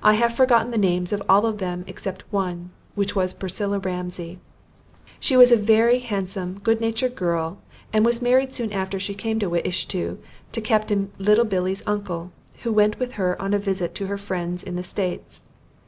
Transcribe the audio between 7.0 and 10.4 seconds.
girl, and was married soon after she came to Wiishto